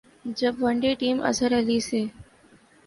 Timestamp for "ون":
0.61-0.75